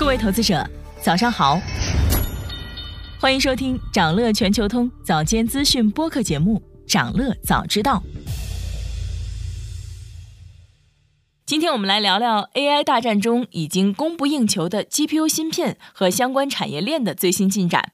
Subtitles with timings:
[0.00, 0.66] 各位投资者，
[1.02, 1.60] 早上好，
[3.20, 6.58] 欢迎收听长乐全球通早间资讯播客节目
[6.90, 8.02] 《长乐早知道》。
[11.44, 17.92] 今天我们来聊聊 AI 大战中已经供不应求的 GPU 芯片和相关产业链的最新进展。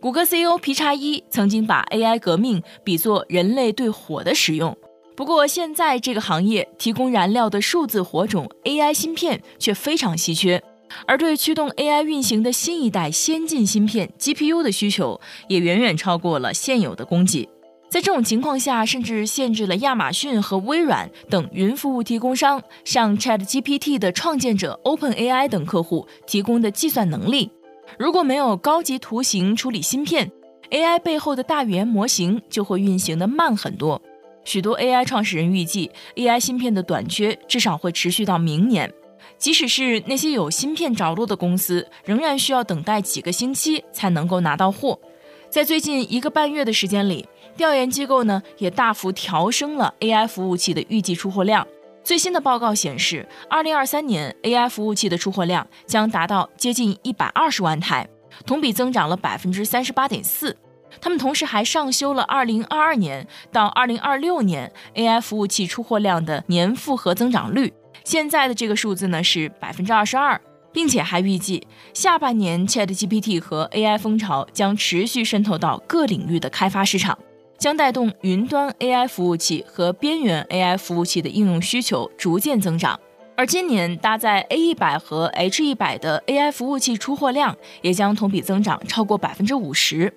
[0.00, 4.76] 谷歌 CEO 皮查伊曾经把 AI 革命比作人类对火的使用。
[5.16, 10.62] 不过，现在这个行业提供燃料的数字火种 AI 芯片却非常稀缺，
[11.06, 17.48] 而对驱动 AI 运行的新一代先进芯片 GPU 的需求也远远超过了现有的供给。
[17.88, 27.50] 在这种情况下，甚至限制了亚马逊和微软等云服务提供商向 ChatGPT 的创建者 OpenAI 等客户提供的计算能力。
[27.98, 30.30] 如果没有高级图形处理芯片
[30.70, 34.02] ，AI 背后的大语言模型就会运行的慢很多。
[34.46, 38.90] 许多 AI 创始人预计，AI 芯片的短缺至少会持续到明年。
[39.36, 44.98] 即使是那些有芯片着落的公司，仍然需要等待几个星期才能够拿到货。
[45.50, 51.66] 在最近一个半月的时间里，调研机构呢也大幅调升了 AI 服务器的预计出货量。
[52.04, 58.08] 最新的报告显示，2023年 AI 服务器的出货量将达到接近120万台，
[58.46, 60.54] 同比增长了38.4%。
[61.00, 67.72] 他们同时还上修了2022年到2026年 AI 服务器出货量的年复合增长率，
[68.04, 70.40] 现在的这个数字呢是百分之二十二，
[70.72, 77.18] 并且还预计下半年 ChatGPT 和 AI 风潮将持续渗透到各领域的开发市场，
[77.58, 82.98] 将带动云端 AI 服务器和边缘 AI 服务器的应用需求逐渐增长。
[83.38, 90.10] 而今年搭载 A 一百和 H 一百的 AI 服务器出货量也将同比增长超过百分之五十。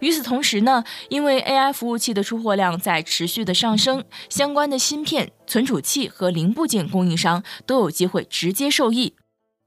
[0.00, 9.14] 与此同时呢，因为 AI 服务器的出货量在持续的上升，相关的芯片、存储器和零部件供应商都有机会直接受益。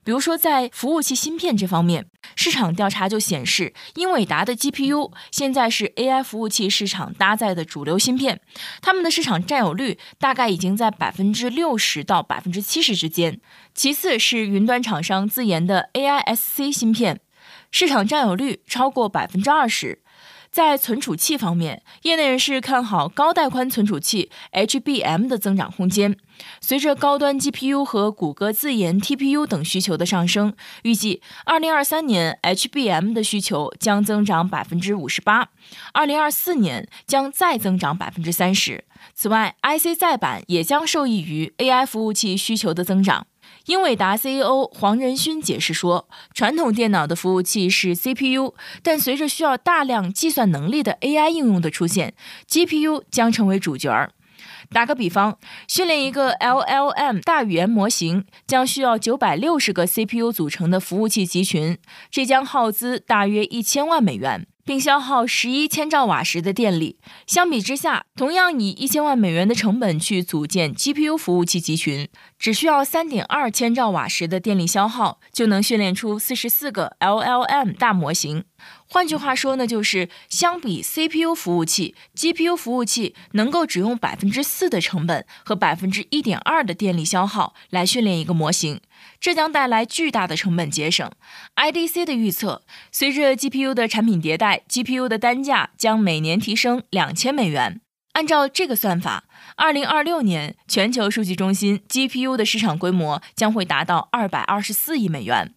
[0.02, 8.42] 比如说，在服务器芯片这方面，市场调查就显示，英伟达的 GPU 现在是 AI 服务器市场搭载的主流芯片，
[8.82, 13.40] 他们的市场占有率大概已经在百分之六十到百分之七十之间。
[13.76, 17.20] 其次是云端厂商自研的 AISC 芯片，
[17.72, 20.02] 市场占有率超过百分之二十。
[20.52, 26.18] 在存储器方面，业内人士看好高带宽存储器 HBM 的增长空间。
[26.60, 35.50] 随着高端 GPU 和谷歌自研 TPU 等需求的上升，预计2023年 HBM 的需求将增长百分之五十八
[35.94, 38.86] ，2024年将再增长百分之三十。
[39.14, 43.28] 此外，IC 再版也将受益于 AI 服务器需求的增长。
[43.66, 52.14] 英伟达 CEO 黄仁勋解释说：“传统电脑的服务器是 CPU，但随着需要大量计算能力的 AI 应用的出现
[52.50, 54.12] ，GPU 将成为主角儿。
[54.72, 55.38] 打个比方，
[55.68, 61.78] 训练一个 LLM 大语言模型将需要九百六十个 CPU 组成的服务器集群，
[62.10, 67.00] 这将耗资大约一千万美元。”并消耗十一千兆瓦时的电力。
[67.26, 72.08] 相比之下，同样以一千万美元的成本去组建 GPU 服务器集群，
[72.38, 78.44] 只需要三点二千兆瓦时的电力消耗，就能训练出四十四个 LLM 大模型。
[78.92, 88.82] 换句话说呢，就是相比 CPU 服务器，GPU 服务器能够只用百分之四的成本和百分之一点二的电力消耗来训练一个模型。
[89.20, 91.08] 这将带来巨大的成本节省。
[91.56, 97.82] IDC 的预测，随着 GPU 的产品迭代，GPU 的单价将每年提升两千美元。
[98.14, 105.54] 按照这个算法，二零二六年全球数据中心 GPU 的市场规模将会达到二百二十四亿美元。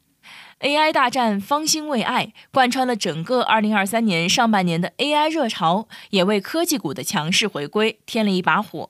[0.62, 8.88] AI 大战方兴未艾，贯穿了整个二零二三年上半年的 AI 热潮，也为科技股的强势回归添了一把火。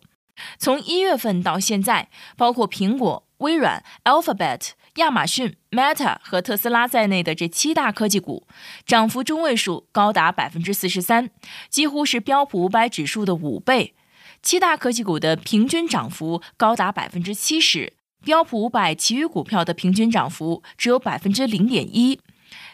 [0.58, 3.24] 从一月份到现在，包括苹果。
[3.42, 8.46] 微软、Alphabet、亚马逊、Meta 和特斯拉在内的这七大科技股，
[8.86, 11.28] 涨幅中位数高达百分之四十三，
[11.68, 13.96] 几乎是标普五百指数的五倍。
[14.42, 17.94] 七大科技股的平均涨幅高达百分之七十，
[18.24, 22.20] 标普五百其余股票的平均涨幅只有百分之零点一。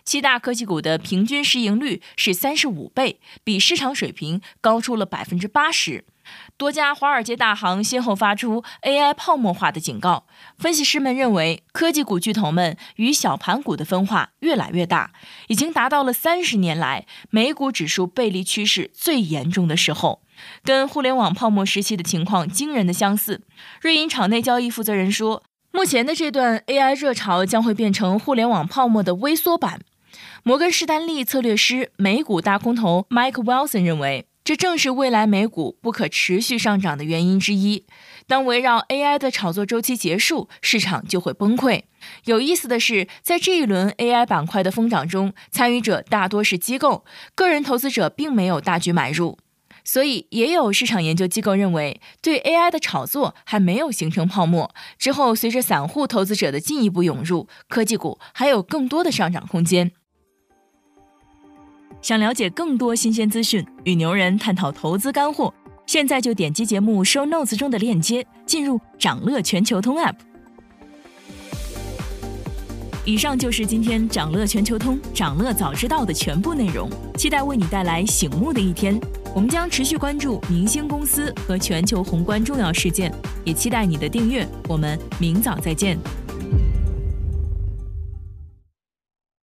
[0.04, 6.04] 七大科技股的平均市盈率是三十五倍，比市场水平高出了百分之八十。
[6.56, 10.26] 多家华尔街大行先后发出 AI 泡沫化的警告。
[10.58, 15.12] 分析师们认为，科技股巨头们与小盘股的分化越来越大，
[15.46, 20.20] 已经达到了三十年来美股指数背离趋势最严重的时候，
[20.62, 23.42] 跟互联网泡沫时期的情况惊人的相似。
[23.80, 25.42] 瑞银场内交易负责人说，
[25.72, 29.80] 目前的这段 AI 热潮将会变成互联网泡沫的微缩版。
[30.42, 34.26] 摩根士丹利策略师美股大空头 Mike Wilson 认为。
[34.44, 37.84] 这正是未来美股不可持续上涨的原因之一。
[38.26, 41.82] 当围绕 AI 的炒作周期结束，市场就会崩溃。
[42.24, 47.04] 有意思的是，在这一轮 AI 板块的疯涨中，参与者大多是机构，
[47.34, 49.36] 个人投资者并没有大举买入。
[49.90, 54.70] 所以，也有市场研究机构认为，对 AI 的炒作还没有形成泡沫。
[54.98, 59.92] 之后，随着散户投资者的进一步涌入，科技股还有更多的上涨空间。
[62.02, 65.54] 想了解更多新鲜资讯，与牛人探讨投资干货，
[65.86, 70.16] 现在就点击节目 show notes 中的链接，进入掌乐全球通 app。
[73.06, 79.00] 以上就是今天掌乐全球通、掌乐早知道的全部内容，期待为你带来醒目的一天。
[79.34, 83.12] 我们将持续关注明星公司和全球宏观重要事件，
[83.44, 84.46] 也期待你的订阅。
[84.68, 85.96] 我们明早再见。